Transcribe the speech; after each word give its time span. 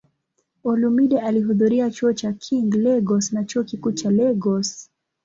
Olumide 0.63 1.19
alihudhuria 1.21 1.89
Chuo 1.91 2.13
cha 2.13 2.33
King, 2.33 2.73
Lagos 2.75 3.31
na 3.33 3.43
Chuo 3.43 3.63
Kikuu 3.63 3.91
cha 3.91 4.11
Lagos. 4.11 4.89